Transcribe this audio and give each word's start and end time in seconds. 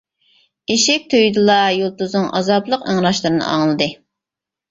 ئىشىك 0.75 1.03
تۈرىدىلا 1.13 1.57
يۇلتۇزنىڭ 1.75 2.25
ئازابلىق 2.39 2.87
ئىڭراشلىرىنى 2.93 3.45
ئاڭلىدى. 3.51 3.91